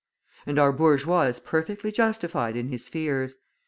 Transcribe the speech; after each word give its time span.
And 0.47 0.57
our 0.57 0.71
bourgeois 0.71 1.27
is 1.27 1.39
perfectly 1.39 1.91
justified 1.91 2.55
in 2.57 2.69
his 2.69 2.87
fears. 2.87 3.37